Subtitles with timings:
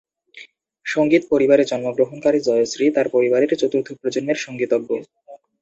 [0.85, 4.89] সঙ্গীত পরিবারে জন্মগ্রহণকারী জয়শ্রী তার পরিবারের চতুর্থ প্রজন্মের সঙ্গীতজ্ঞ।